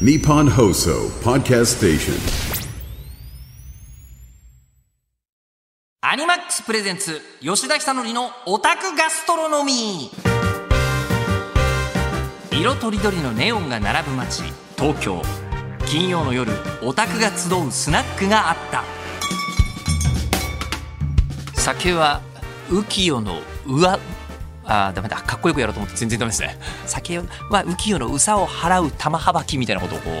[0.00, 2.14] Nippon Hoso Podcast Station.
[6.00, 10.10] アニマックスプレゼンツ吉田久典のオタクガストロノミ。
[12.50, 14.42] ー色とりどりのネオンが並ぶ街
[14.76, 15.22] 東京。
[15.86, 16.50] 金曜の夜
[16.82, 18.82] オタクが集うスナックがあった。
[21.54, 22.20] 酒は
[22.68, 24.00] 浮世の上
[24.66, 25.16] あダメだ。
[25.16, 26.58] かっこよくやろうと思って全然ダメですね。
[26.86, 27.24] 酒は
[27.64, 30.14] 浮世のうさを払う玉幅きみたいなことをこう、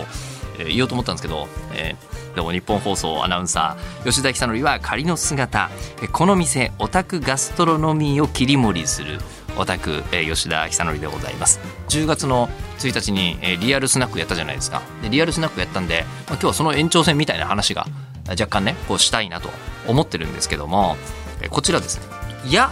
[0.60, 5.70] えー言おうと思ったんですけど、えーどうも日本放送アナウンサー吉田久典は仮の姿。
[6.02, 9.18] えーこの店オタクガストロノミーを切り盛りする
[9.56, 11.60] オタク、えー吉田久典でございます。
[11.88, 14.82] 10月の1日に、えーリアルスナックやったじゃないですか。
[15.02, 17.86] でリアルスナックやったんで、まあ、今日はその延長戦みたいな話が
[18.28, 19.48] 若干ねこうしたいなと
[19.86, 20.96] 思ってるんですけども、
[21.40, 22.04] えーこちらですね。
[22.50, 22.70] や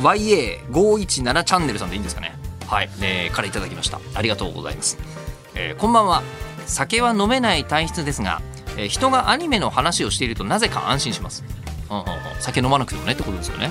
[0.00, 2.34] YA517 チャンネルさんでいいんですかね？
[2.66, 4.00] はい、えーからいただきました。
[4.14, 4.98] ありがとうございます、
[5.54, 6.22] えーこんばんは。
[6.66, 8.40] 酒は飲めない体質ですが、
[8.76, 11.44] えー人がアニメの話をしているとなぜか安心します、
[11.90, 12.06] うんうんうん。
[12.38, 13.70] 酒飲まなくてもねってことですよね、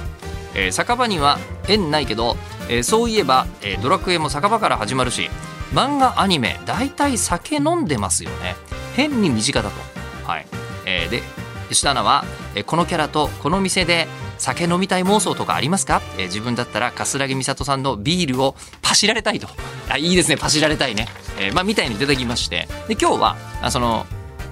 [0.53, 2.35] えー酒場には縁ないけど、
[2.69, 5.29] えーそういえば、えードラクエも酒場から始まるし
[5.73, 8.55] 漫画アニメ大体酒飲んでますよね。
[8.95, 9.75] 変に身近だと。
[10.29, 10.47] はい、
[10.85, 11.21] えーで
[11.69, 14.07] 吉田アナは、えーこのキャラとこの店で
[14.39, 19.47] 酒飲みたい妄想とかありますか、えー自分だったら桂木美里さんのビールをパシられたいと。
[19.89, 20.37] あいいですね。
[20.37, 21.07] パシられたいね、
[21.39, 22.67] えーまあ、みたいにいただきまして。
[22.87, 24.05] で今日はあその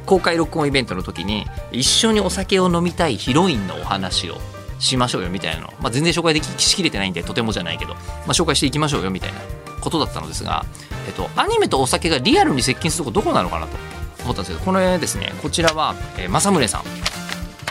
[0.05, 4.37] 公開録音イベントの時に一緒にお酒を飲みたいヒロインのお話を
[4.79, 9.39] しましょうよみたいなの、まあ、全然紹介できしきれてないんでとてもじゃないけど、まあ、紹介していきましょうよみたいな。
[9.81, 10.65] ことだったのですが、
[11.07, 13.77] えっと、アニメとお酒がリアルに接近するとこどこなのかなと
[14.23, 15.33] 思ったんですけどこれですね。
[15.41, 16.81] こちらは、えー正宗さん。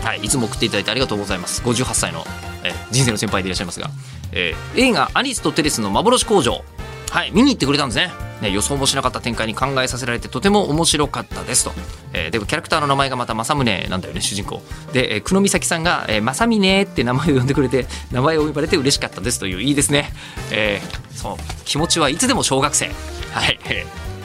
[0.06, 1.62] はい、いつも送っていただいてありがとうございます。
[1.62, 2.24] 58歳の、
[2.62, 3.90] え人生の先輩でいらっしゃいますが、
[4.30, 6.62] えー映画「アリスとテレスの幻工場」
[7.10, 8.12] はい、見に行ってくれたんですね。
[8.40, 11.72] ね予想もしなかった展開に考えさせられてとても面白かったですと、
[12.12, 14.62] えーでもキャラクターの名前がまた正宗なんだよね主人公。
[14.92, 20.12] で、えー久野美咲さんが「えー、正宗」って名前を呼んでくれて名前を呼ばれて嬉しかったですといういいですね、
[20.52, 22.92] えーそう気持ちはいつでも小学生。
[23.32, 23.58] はい、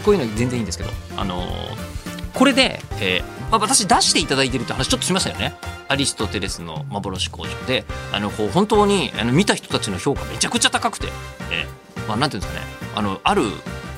[0.05, 1.91] こういうの全然いいんですけどあのー
[2.35, 5.53] これで、えーまあ、私出していただいてるって話ちょっとしましたよね。
[5.89, 7.83] アリストテレスの幻工場で。
[8.13, 11.07] あのこう本当にあの見た人たちの評価めちゃくちゃ高くて、
[11.51, 11.67] え
[12.07, 12.65] まあ、なんていうんですかね。
[12.95, 13.43] あのある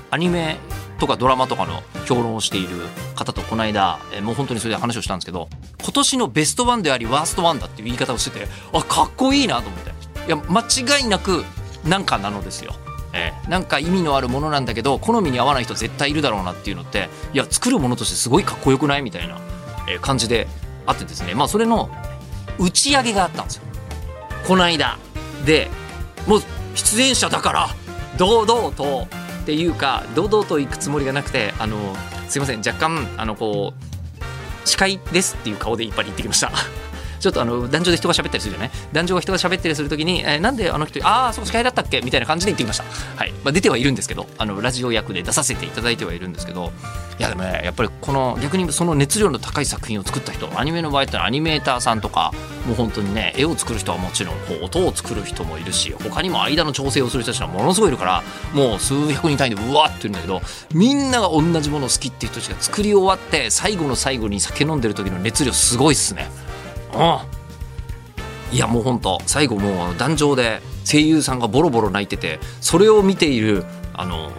[0.10, 0.58] アニメ
[1.00, 2.70] とかドラマとかの評論をしている
[3.16, 5.50] 方とこの間、えもう本当にそれで話をしたんですけど
[5.84, 9.94] 今年のベストワンでありワーストワンだっていう言い方をしててあかっこいいなと思って。
[10.26, 11.44] いや間違いなく
[11.84, 12.74] なんかなのですよ。
[13.14, 19.02] えーなんか意味のあるものなんだけど好みに合わない人絶対いるだろうなっていうのっていや作るものとしてすごいかっこよくない？
[19.02, 19.40] みたいな、
[20.02, 20.48] 感じで
[20.86, 21.36] あってですね。
[21.36, 21.90] まあそれの
[22.58, 23.64] 打ち上げがあったんですよ。
[24.48, 24.98] この間。
[25.46, 25.70] で
[26.28, 26.42] もう
[26.76, 27.68] 出演者だから
[28.18, 29.08] 堂々と
[29.42, 31.78] っていうか堂々と行くつもりがなくてあの
[32.30, 32.60] すいません。
[32.60, 33.74] 若干あのこ
[34.64, 36.52] う司会ですっていう顔でいっぱい行ってきました。
[37.24, 38.72] ちょっとあの壇上で人が喋ったりするじゃない？
[38.92, 42.02] 壇上が人が喋ったりするときに、えーなんであの人ああそう司会だったっけ？
[42.02, 42.84] みたいな感じで言ってきました。
[43.16, 46.72] はい、まあ、出てはいるんですけどあのラジオ役で出させていただいてはいるんですけど
[47.18, 52.34] いやでもねやっぱりこの逆にその熱量の高い作品を作った人アニメの場合ってのはアニメーターさんとか
[52.68, 58.24] もう本当にね絵を作る人はもちろんこう音を作る人もいるし他にも間の調整をする人たちはものすごいいるから
[58.54, 60.42] もう数百人単位でうわっといるんだけど
[60.74, 66.28] みんなが同じもの好きっていう人たちが作り終わって最後の最後に酒飲んでる時の熱量すごいっすね。
[68.52, 74.32] いやもうほんと最後もう壇上で声優さんがボロボロ泣いててそれを見ているあの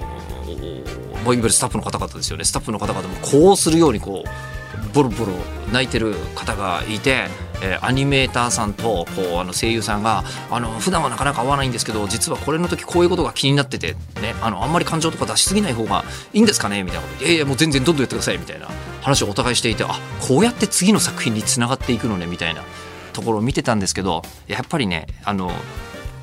[0.44, 2.44] ー、いわゆるスタッフの方々ですよね。
[2.44, 5.32] スタッフの方々もこうするようにこうボロボロ
[5.72, 7.28] 泣いてる方がいて、
[7.62, 16.82] えーアニメーターさんとこうあの声優さんがあの普段はなかなか合わないんですけど実はこれの時こういうことが気になってて、ね、あのあんまり感情とか出しすぎない方がいいんですかね？
[16.82, 18.68] みたいなこといやいやもう全然どんどんやってくださいみたいな。
[19.04, 22.64] 話をお互いしていてあこうやって次の作品につながっていくのねみたいな
[23.12, 25.52] ところを見てたんですけどやっぱりねあの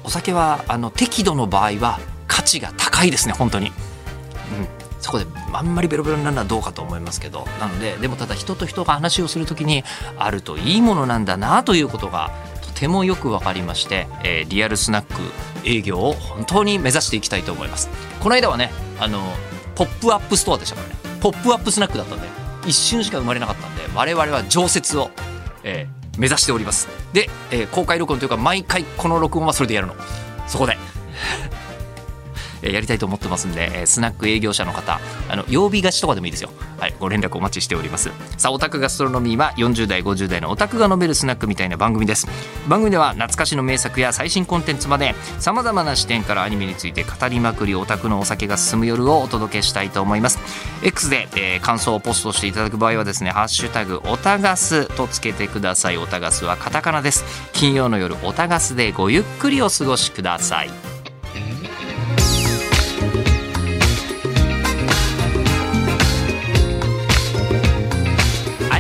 [0.03, 3.67] お酒はあの適度の場合は価値が高いですね本当に。
[3.67, 3.73] うん。
[4.99, 7.45] そこであんまりベロベロになるのはどうかと思いますけど。
[7.59, 9.83] なのででもただ人と人が話をする時に
[10.17, 12.31] あるといいものなんだなということが
[12.63, 15.21] とてもよく分かりまして、えーリアルスナック
[15.65, 17.89] 営業を本当に目指していきたいと思います。
[18.19, 19.21] この間はねあの
[19.75, 20.95] ポップアップストアでしたからね。
[21.19, 25.11] ポップアップスナックだったんで一瞬しか生まれなかったんで我々は常設を、
[25.63, 26.89] えー目指しております。
[27.13, 29.95] で、えー公開録音というか毎回この録音はそれでやるの。
[30.45, 30.77] そこで。
[32.61, 34.99] やりたいと思ってますんで、スナック営業者の方
[35.29, 36.49] あの曜日貸しとかでもいいですよ、
[36.79, 38.11] はい、ご連絡お待ちしております。
[38.37, 42.27] さあオタクガストロノミーは40代50代のオタクが飲めるスナックみたいな番組です。
[42.67, 50.39] 番組では懐かしの名作や最新コンテンツまでさまざまな視点からアニメについて語りまくりオタクのお酒が進む夜をお届けしたいと思います。
[50.83, 55.97] X で、えー感想をポストしていただく場合はですねハッシュタグオタガスとつけてください。
[55.97, 57.23] オタガスはカタカナです。
[57.53, 60.90] 金曜の夜オタガスでごゆっくりお過ごしください。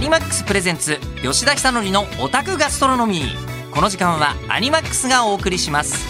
[0.01, 3.71] ニマックスプレゼンツ吉田久典のオタクガストロノミー。
[3.71, 6.07] この時間はアニマックスがお送りします。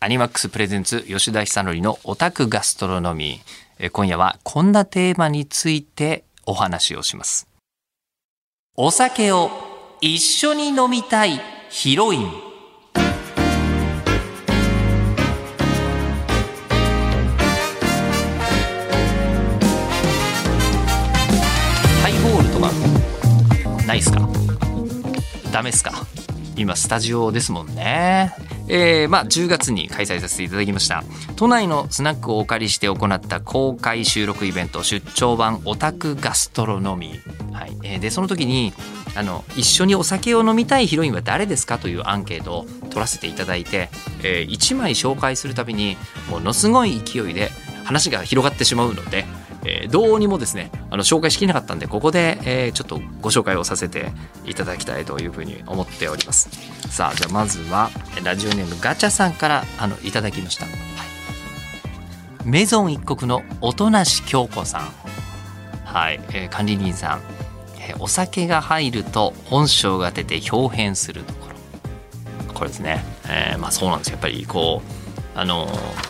[0.00, 3.40] アニマックスプレゼンツ吉田久典のオタクガストロノミー。
[3.80, 7.46] え今夜はこんなテーマについてお話をします。
[8.76, 9.50] お酒を
[10.00, 11.38] 一緒に飲みたい
[11.68, 12.49] ヒロイン。
[23.90, 24.20] ないっすか？
[25.50, 25.90] ダメっすか？
[26.54, 28.32] 今スタジオですもんね。
[28.68, 31.02] えーまあ、10月に開催させていただきました。
[31.34, 37.14] 都内のスナックをお借りして行った公開収録イベント出張版オタクガストロノミ。
[37.18, 37.76] ー、はい。
[37.82, 38.72] えーでその時に
[39.16, 43.88] あの一緒にお酒を飲みたいヒロインは誰ですかというアンケートを取らせていただいて、
[44.22, 45.96] え1枚紹介するたびに
[46.30, 47.50] ものすごい勢いで
[47.82, 54.12] 話が広がってしまうので、ーどうにもですねあの紹介しきれなかったんでここで、えーちょっとご紹介をさせて
[54.46, 56.48] いただきたいというふうに思っております。
[56.88, 57.90] さあじゃあまずは
[58.24, 60.74] ラジオネームガチャさんからあのいただきました、はい、
[62.48, 64.92] メゾン一国の音無京子さん。
[65.84, 67.22] はい、えー管理人さん、
[67.80, 72.54] えーお酒が入ると本性が出て表変するところ。
[72.54, 74.12] これですね、えーまあそうなんですよ。
[74.14, 74.82] やっぱりこ
[75.36, 75.68] うあの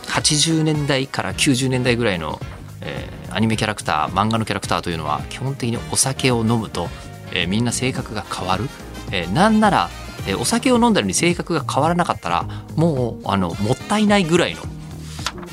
[0.09, 2.41] 80年代から90年代ぐらいの、
[2.81, 6.89] えーアニメキャラクター漫画のキャラクターというのは基本的にお酒を飲むと、
[7.33, 8.65] えーみんな性格が変わる、
[9.13, 9.89] えーなんなら、
[10.27, 12.45] えーお酒を飲んだのに性格が変わらなかったら
[12.77, 14.61] もうあのもったいないぐらいの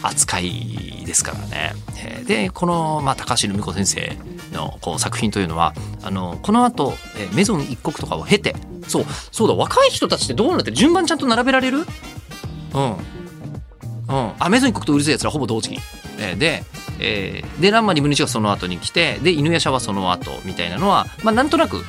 [0.03, 1.73] 扱いですからね。
[2.03, 4.17] えーでこの、まあ、高橋留美子先生
[4.51, 8.55] のこう作品というのはあのこの後、えーメゾン一国とかを経て
[8.87, 11.85] そうそうだ若い人たちってどうなって順番ちゃんと並べられる？
[12.73, 12.97] うん。
[14.09, 15.79] うん、あメゾン一国とうるせえやつらほぼ同時期、
[16.17, 16.63] えで、
[16.99, 21.83] えーでランマ2分の1がその後に来てで犬夜叉はその後みたいなのは、まあ、なんとなく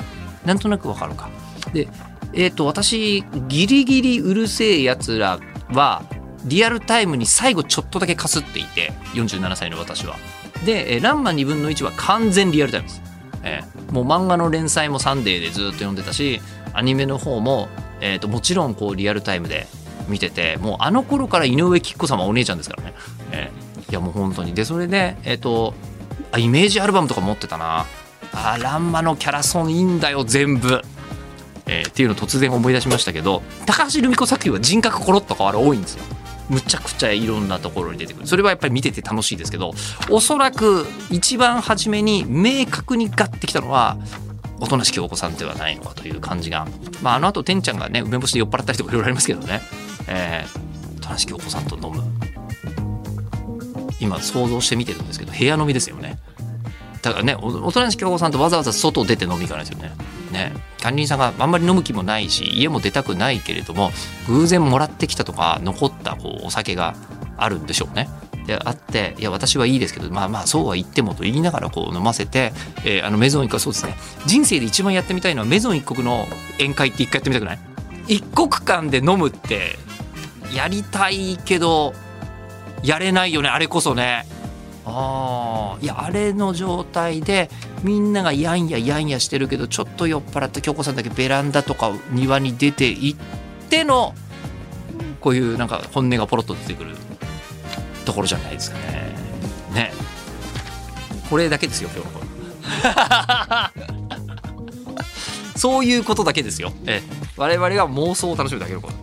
[0.45, 1.29] なんとなくわかるか。
[1.73, 1.87] で
[2.33, 5.39] えっ、と私ギリギリうるせえやつら
[5.71, 6.03] は
[6.45, 10.17] リアルタイムに最後ちょっとだけかすっていて47歳の私は。
[10.65, 13.01] で、えーランマ2分の1は完全リアルタイムです、
[13.43, 16.41] えーもう漫画の連載もサンデーでずっと読んでたし
[16.73, 17.69] アニメの方も、
[18.01, 19.67] えー、ともちろんこうリアルタイムで
[20.07, 22.93] 見ててもうあの頃から井上貴子様お姉ちゃんですからね、
[23.89, 24.53] いやもう本当に。
[24.53, 25.73] でそれでえっ、と
[26.31, 27.85] あイメージアルバムとか持ってたな。
[28.31, 30.81] あランマのキャラソンいいんだよ全部、
[31.65, 36.03] えーっていうのを突然思い出しましたけど高橋留美子作品は人格コロッと変わる多いんですよ。
[36.49, 38.27] むちゃくちゃいろんなところに出てくる。
[38.27, 39.71] それはやっぱり見てて楽しいですけど
[40.09, 43.97] おそらく一番初めに明確にガッてきたのは
[44.59, 46.67] 音無京子さんではないのかという感じが、
[47.01, 49.61] まあ、あの後てんちゃんがね梅干しで酔っ払ったりとかいろいろありますけどね、
[50.07, 52.28] えー、音無京子さんと飲む。
[53.99, 56.17] 今想像して見てるんですけど部屋飲みですよね。
[57.01, 59.91] だからねお音無京子さんとわざわざ外出て飲み行かないですよね。
[60.31, 60.53] ね。
[60.81, 63.91] 管理人さんがあんまり飲む気もないし家も出たくないけれども
[64.27, 66.95] 偶然もらってきたとか残ったこうお酒が
[67.37, 68.09] あるんでしょうね。
[68.47, 72.51] であっていや私はいいですけどまあまあそうは言ってもと言いながらこう飲ませて、
[72.83, 73.95] えーあのメゾン一国そうですね。
[74.25, 76.25] 人生で一番やってみたいのはメゾン一国の
[76.57, 77.59] 宴会って一回やってみたくない？
[78.07, 79.77] 一国間で飲むって
[80.53, 81.93] やりたいけど
[82.83, 84.25] やれないよねあれこそね
[84.85, 87.49] あーいやあれの状態で
[87.83, 93.19] みんながやんややんやしてるけどちょっと酔っ払った京子さんだけベランダとか庭に出て行っ
[93.69, 94.13] ての
[95.21, 96.95] こういうなんか本音がポロッと出てくる
[98.05, 99.15] ところじゃないですかね。
[99.73, 99.91] ね
[101.29, 102.19] これだけですよ今日の
[105.55, 106.71] そういうことだけですよ。
[106.85, 107.01] え
[107.35, 108.97] 我々が妄想を楽しむだけのこと。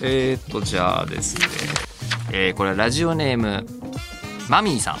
[0.00, 1.46] えー、っとじゃあですね、
[2.32, 3.66] えーこれはラジオネーム
[4.48, 4.94] マミーさん、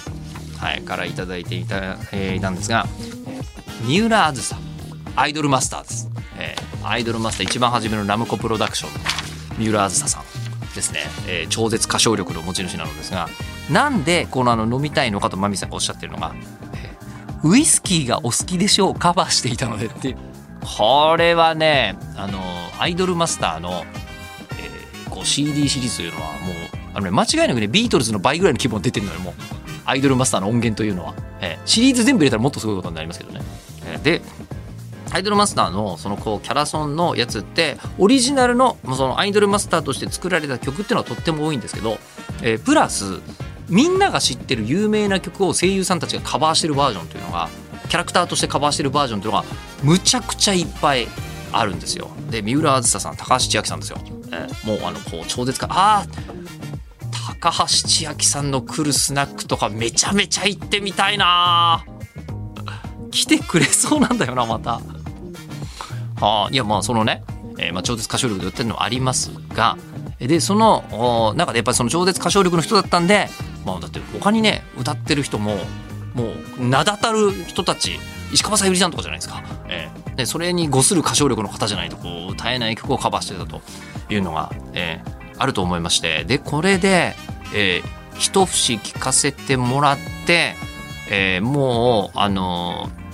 [0.58, 2.86] はい、からいただいていた,、えーいたんですが
[3.86, 4.56] 三浦あずさ
[5.16, 10.22] アイドルマスターです、えーアイドルマスター一番初めのラムコプロダクション三浦あずささん
[10.74, 13.28] ですね、えー超絶歌唱力の持ち主なのですが
[13.72, 16.32] なんでこのあの飲みたいのかとマミーさんがおっしゃってるのが、
[16.74, 20.16] えーウイスキーがお好きでしょうカバーしていたのでって
[20.78, 22.40] これはねあの
[22.80, 23.84] アイドルマスターの、
[24.58, 26.36] えーこう CD シリーズというのはも
[26.72, 29.34] うあの、ね、間違いなくねビートルズの倍ぐらいの規模出てるのよもう。
[29.84, 33.40] アイドルマスターの音源というのは、えーシリーズ全部入れたらもっとすごいことになりますけどね、
[33.86, 34.22] えーで
[35.12, 41.98] アイドルマスターのそのこうキャラソンのやつってオリジナルのそのアイドルマスターとして作られた曲っていうのはとっても多いんですけど、
[42.42, 43.20] えープラス
[43.68, 47.48] みんなが知ってる有名な曲を声優さんたちがカバーしてるバージョンというのが
[47.88, 49.44] キャラクターとしてカバーしてるバージョンというのが
[49.84, 51.06] むちゃくちゃいっぱい
[51.52, 52.10] あるんですよ。
[52.30, 53.98] で三浦梓さん高橋千秋さんですよ。
[54.32, 56.45] えーもうあのこう超絶かあー
[57.26, 61.84] 高橋千秋さんの来るスナックとかめちゃめちゃ行ってみたいな
[63.10, 64.80] 来てくれそうなんだよなまた。
[66.20, 67.24] はあ、いやまあそのね、
[67.58, 69.76] えーまあ、超絶歌唱力で売ってるのはありますが
[70.18, 73.28] でその中でやっぱりその超絶歌唱力の人だったんで、
[73.66, 75.56] まあ、だって他にね歌ってる人も
[76.14, 77.98] もう名だたる人たち
[78.32, 83.60] 石川さゆりさんとかじゃないですか、えーでそれに誤する歌唱力の方じゃないとこう歌えない曲をカバーしてたと
[84.08, 86.24] いうのが、えーあると思いまして。
[86.24, 87.14] でこれで、
[87.54, 90.54] えー一節聞かせてもらって、
[91.10, 93.06] えーもうあのー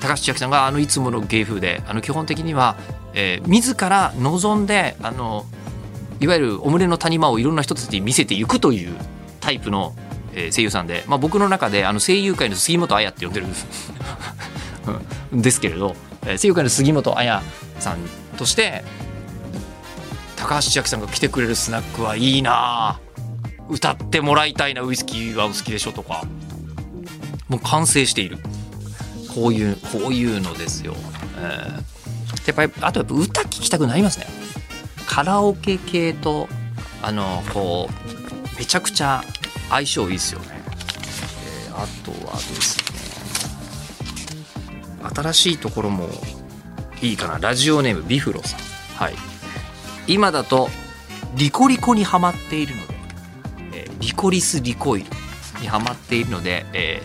[0.00, 2.76] 高橋千秋さんがあのいつもの芸風であの基本的には、
[3.14, 5.44] えー自ら望んであの
[6.20, 8.96] いわゆるオムレの谷間をいろんな人たちに見せていくという
[9.40, 9.94] タイプの、
[10.34, 13.52] えー声優さんで、まあ、僕の中であの声優界の杉本彩って呼んでるん。
[15.42, 15.94] ですけれど、
[16.26, 17.42] えー声優界の杉本彩
[17.78, 17.98] さん
[18.38, 18.82] として
[20.42, 22.98] 高橋千秋さんが来てくれるスナックはいいな。
[23.68, 26.24] 歌ってもらいたいなウイスキーはお好きでしょとか。
[27.48, 28.38] もう完成している。
[29.32, 30.96] こういうこういうのですよ、
[31.38, 32.48] えー。
[32.48, 34.26] やっぱりあとやっぱ歌聴きたくなりますね。
[35.06, 36.48] カラオケ系と
[37.02, 39.22] あのこうめちゃくちゃ
[39.70, 40.46] 相性いいですよね、
[41.68, 42.84] えーあとはですね
[45.14, 46.08] 新しいところも
[47.00, 47.38] いいかな。
[47.38, 48.60] ラジオネームビフロさん。
[48.96, 49.14] はい。
[50.06, 50.68] 今だと
[51.36, 52.94] リコリコにハマっているので、
[53.72, 55.06] えーリコリスリコイル
[55.60, 57.02] にハマっているので、え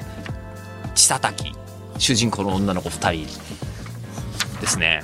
[0.85, 1.53] ー、千佐き
[1.99, 5.03] 主人公の女の子2人ですね。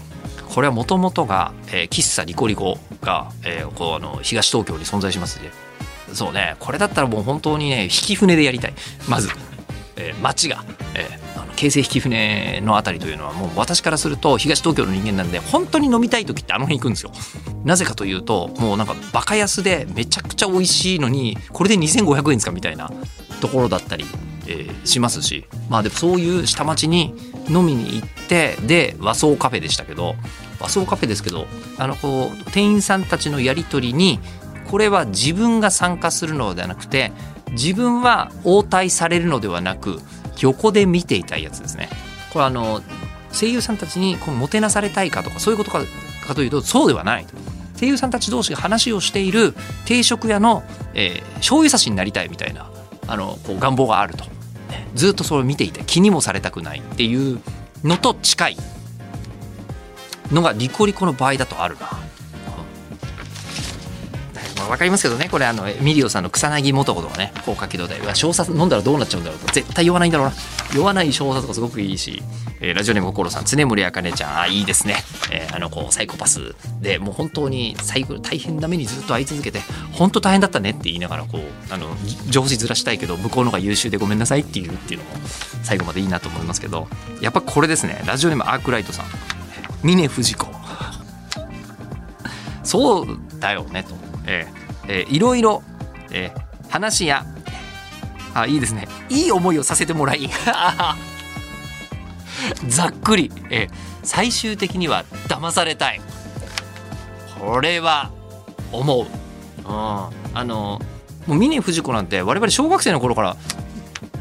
[0.53, 5.51] これはもともとが、えー喫茶リコリコが、えーこうあの東東京に存在しますね
[6.13, 6.55] そうね。
[6.59, 8.73] これだったらもう本当にね引き船でやりたい。
[9.07, 9.29] まず、
[9.95, 10.63] えー町が、
[10.95, 11.22] えー
[11.55, 17.12] 京成引き船のあたりというのはもう私からすると東東京の人間なんで本当に飲みたい時ってあの辺行くんですよ。
[17.63, 22.91] なぜかというともうなんかバカ安でめちゃくちゃ美味しいのにこれで2500円ですかみたいな
[23.39, 24.05] ところだったり、
[24.48, 25.45] えーしますし。
[25.69, 27.13] まあでもそういう下町に
[27.50, 30.15] 飲みに行ってで和装カフェでしたけど
[30.60, 34.19] 和装カフェですけどあのこう店員さんたちのやり取りに
[34.69, 37.12] これは自分が参加するのではなくて
[37.51, 40.00] 自分は応対されるのではなく
[40.39, 41.89] 横で見ていたやつですね。
[42.31, 42.81] これあの
[43.31, 45.79] 声優さんたちにこうもてなされたいかとかそういうことか
[46.27, 47.25] かというとそうではない
[47.79, 49.53] 声優さんたち同士が話をしている
[49.85, 50.63] 定食屋の、
[50.93, 52.69] えー醤油差しになりたいみたいな
[53.05, 57.41] あのこう願望があると、ねずっとそれを見ていて気にもされたくないっていう
[57.83, 58.57] のと近い
[60.31, 61.89] のがリコリコの場合だとあるな。
[64.63, 65.27] まあ、分かりますけどね。
[65.29, 70.34] これあのミリオさんの草薙素子とかね高架機動隊は小説飲んだらどうなっちゃうんだろうと絶対酔わないんだろうな。
[70.74, 72.24] 酔わない小説とかすごくいいし、
[72.62, 74.96] えーラジオネーム心さん常森茜ちゃんあいいですね、
[75.32, 79.60] えーあのこうサイコパスでもう本当に最後大変な目にずっと会い続けて
[79.91, 81.96] 本当大変だったねって言いながらこうあの
[82.29, 85.12] 上司ずらしたいけど向こうの方が優秀でごめんなさいっていうっていうのも
[85.63, 86.88] 最後までいいなと思いますけど
[87.22, 89.05] やっぱこれですねラジオネームアークライトさん。
[89.84, 90.48] 峰不二子。
[92.63, 93.93] そうだよねと、
[94.25, 95.63] えーえーいろいろ、
[96.11, 97.23] えー話や
[98.33, 98.87] あいいですね。
[99.09, 100.27] いい思いをさせてもらい。
[102.67, 106.01] ざっくり、えー最終的には騙されたい。
[107.39, 108.11] これは
[108.71, 109.07] 思う、うん、
[109.67, 110.81] あの
[111.27, 113.37] もう峰不二子なんて我々小学生の頃から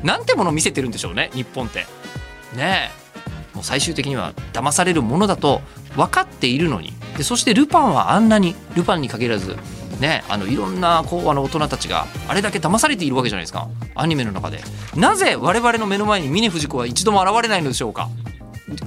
[0.03, 1.87] なんてもの見せてるんでしょうね日本って。
[2.55, 3.03] ねえ。
[3.55, 5.61] もう最終的には騙されるものだと
[5.97, 6.93] 分かっているのに。
[7.17, 9.57] でそしてルパンはあんなにルパンに限らず
[10.01, 13.69] ねあのいろんなこうあの大人たちがあれだけ騙されているわけじゃないですか。
[13.95, 14.61] アニメの中で。
[14.97, 18.09] なぜ我々の目の前に峰不二子は一度も現れないのでしょうか。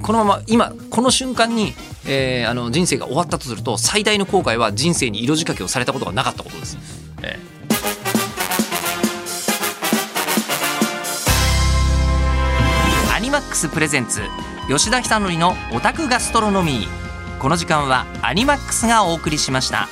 [0.02, 1.74] このまま今この瞬間に、
[2.06, 6.76] えーあの人生が終わったとすると最大の後悔は人生に色仕掛けをされたことがなかったことです、
[7.22, 7.56] えー
[13.14, 14.20] アニマックスプレゼンツ
[14.68, 17.38] 吉田久典のオタクガストロノミー。
[17.40, 19.88] この時間はアニマックスがお送りしました。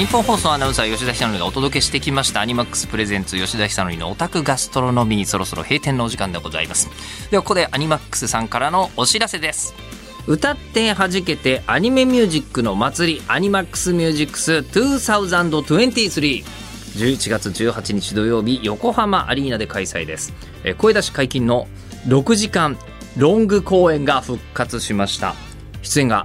[0.00, 2.40] 日本放送アナウンサー吉田久典がお届けしてきました。
[2.40, 6.88] アニマックスプレゼンツ吉田久典のオタクガストロノミーそろそろ閉店のお時間でございます。
[7.30, 9.74] ではここでアニマックスさんからのお知らせです。
[10.26, 15.50] 歌って弾けてアニメミュージックの祭りアニマックスミュージックス2023
[16.96, 20.32] 11月18日土曜日横浜アリーナで開催です。
[20.78, 21.68] 声出し解禁の
[22.06, 22.78] 6時間
[23.18, 25.34] ロング公演が復活しました。
[25.82, 26.24] 出演が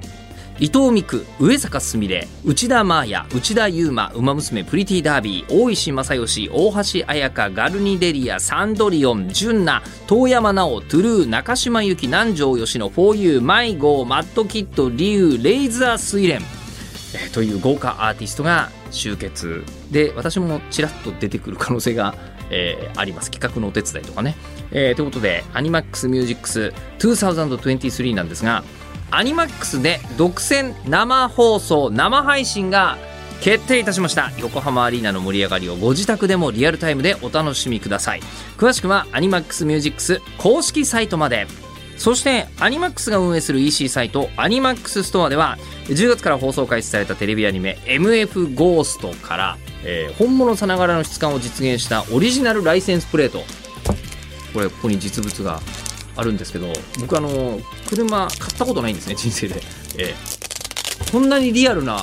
[0.57, 16.41] 伊藤美来上坂すみれ内田真礼内田雄馬ウマ娘プリティダービー大石昌良大橋彩香 GARNiDELiA サンドリオン JUNNA 東山奈央 TRUE 中島由貴南條愛乃フォーユー MyGO MADKID リュウ RAISE A SUILEN。
[17.13, 19.65] えという豪華アーティストが集結。
[19.91, 22.15] で私もちらっと出てくる可能性が、
[22.49, 23.29] えーあります。
[23.29, 24.37] 企画のお手伝いとかね、
[24.71, 28.63] えーということでアニマックスミュージックス2023なんですが
[29.11, 32.97] アニマックスで独占生放送生配信が
[33.41, 34.31] 決定いたしました。
[34.39, 38.21] 横浜アリーナの盛り上がりをご自宅でもリアルタイムでお楽しみください。
[38.57, 41.47] 詳しくはアニマックスミュージックス公式サイトまで。
[41.97, 53.43] そしてアニマックスが運営する EC サイトアニマックスストアでは10月から放送開始されたテレビアニメ MF ゴーストから、えー本物さながらの質感を実現したオリジナルライセンスプレート。
[54.53, 55.61] これここに実物が
[56.15, 59.61] あるんですけど僕あの車買ったことないんですね 人生で、
[59.97, 60.45] えー
[61.11, 61.99] こんなにリアルな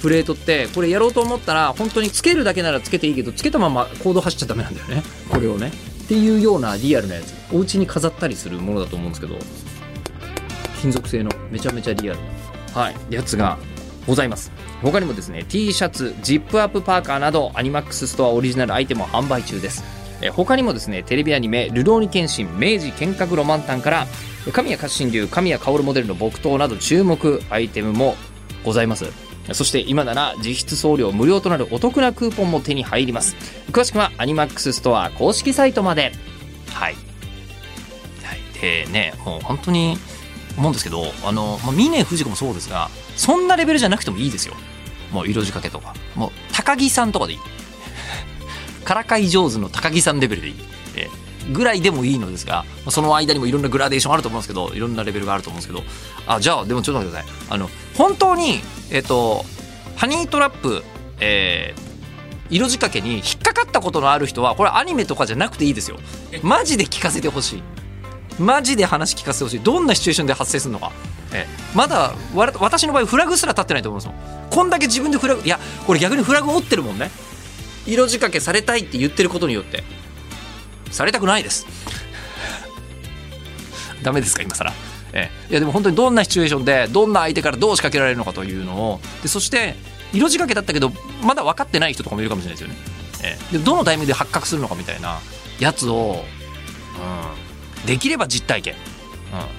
[0.00, 5.02] プレートってこれやろうと思ったら本当につけるだけならつけていいけどつけたままコード走っちゃダメなんだよね。
[5.30, 5.68] これをね。
[6.04, 7.34] っていうようなリアルなやつ。
[7.52, 9.36] お家に飾ったりするものだと思うんですけど
[10.80, 12.18] 金属製のめちゃめちゃリアル
[12.74, 13.58] な、はい、やつが
[14.06, 14.50] ございます。
[14.82, 20.01] 他にもですね T シャツジップアップパーカーなどアニマックスストアオリジナルアイテムを販売中です。
[20.22, 24.06] え他にもですねテレビアニメ「ルローニケンシン明治剣閣ロマンタン」から
[24.52, 28.16] 神谷活心流神谷薫モデルの木刀など注目アイテムも
[28.64, 29.06] ございます。
[29.52, 33.36] そして今なら実質送料無料となるお得なクーポンも手に入ります。
[33.72, 36.12] 詳しくはアニマックスストア公式サイトまで。
[36.72, 36.94] はい、
[38.22, 39.98] はい、でねもう本当に
[40.56, 44.54] 思うんですけどあの、まあ、峰不二子もそうですがそんなレベルじゃなくてもいいですよ。
[45.10, 45.94] もう色仕掛けとか。
[46.14, 47.38] もう高木さんとかでいい。
[48.92, 50.54] からかい上手の高木さんレベルでいい、
[50.96, 51.22] えー
[51.52, 55.82] ぐらいでもいいのですがまあその間にもいろんなグラデーションあると思うんですけどいろんなレベルがあると思うんですけど
[56.32, 57.46] あじゃあでもちょっと待ってください。
[57.50, 58.60] あの本当に
[58.92, 59.44] えっ、と
[59.96, 60.84] ハニートラップ
[61.18, 61.92] えー
[62.48, 65.98] 色仕掛けに引っかかったことのある人はこれアニメとかじゃなくていいですよ。
[66.44, 67.62] マジで聞かせてほしい。
[68.38, 69.60] マジで話聞かせてほしい。
[69.60, 70.92] どんなシチュエーションで発生するのか、
[71.32, 72.14] ええまだ
[72.60, 74.14] 私の場合フラグすら立ってないと思うんですよ。
[74.50, 77.10] こんだけ自分でフラグいやこれ逆にフラグ持ってるもんね
[77.86, 79.82] 色仕掛けされたいって言ってることによって
[80.90, 81.66] されたくないです。
[84.02, 84.72] ダメですか今更。
[85.12, 85.50] ええ。
[85.50, 89.00] いやでも本当にどんなシチュエーションでどんな相手からどう仕掛けられるのかというのを。
[89.22, 89.76] でそして
[90.12, 90.92] 色仕掛けだったけど
[91.22, 92.76] まだ分かってない人とかもいるかもしれないですよね、
[93.22, 93.58] ええ。
[93.58, 95.20] でどのタイミングで発覚するのかみたいな
[95.58, 96.24] やつを、
[97.80, 98.80] うん、できれば実体験、うん、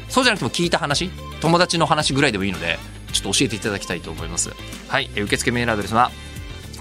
[0.09, 1.09] そうじゃなくても聞いた話
[1.41, 2.77] 友達の話ぐらいでもいいので
[3.13, 4.51] ちょっと教えていただきたいと思います。
[4.87, 5.09] はい。
[5.15, 6.11] 受付メールアドレスは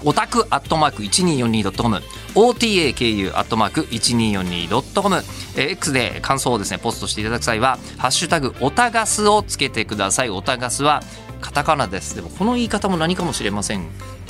[0.05, 2.01] オタクアットマーク 1242.com
[2.35, 5.15] OTAKU アットマーク 1242.com
[5.55, 10.29] えー X で感想をですねポストしていただく際は「ハッシュタグオタガス」をつけてください。
[10.29, 11.01] オタガスは
[11.41, 12.15] カタカナです。
[12.15, 13.87] でもこの言い方も何かもしれません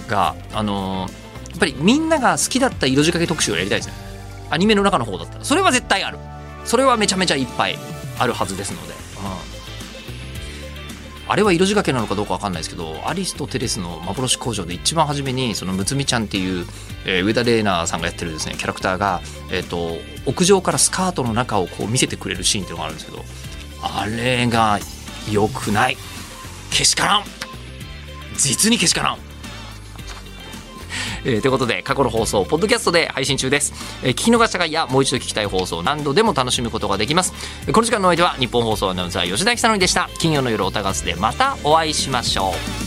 [0.07, 3.93] があのーやっぱりみんなが好きだった色仕掛け特集をやりたいですね。
[4.49, 5.45] アニメの中の方だったら。
[5.45, 6.17] それは絶対ある。
[6.65, 7.77] それはめちゃめちゃいっぱい
[8.17, 9.52] あるはずですので、うん。
[11.27, 16.65] あれは色仕掛けなのかどうか分かんないですけどアリスとテレスの幻工場で一番初めにそのむつみちゃんっていう、
[17.05, 23.23] えー上田玲奈さんがやってるですねキャラクターが、えー、と屋上からスカートの中をこう見せてくれるシーンっていうのがあるんですけど
[23.81, 24.79] あれが
[25.31, 25.97] 良くない。
[26.71, 27.23] けしからん。
[28.35, 29.32] 実にけしからん。
[31.25, 37.33] えーということで過去の放送ポッドキャストで配信中です、えー聞き逃した方やもう一度聞きたい放送何度でも楽しむことができます。
[37.71, 40.09] この時間のお相手は日本放送アナウンサー吉田久典でした。
[40.19, 42.82] 金曜の夜おたがすでまたお会いしましょう。